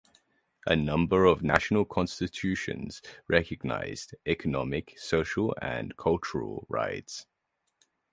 [0.65, 7.27] A number of national constitutions recognize economic, social and cultural rights.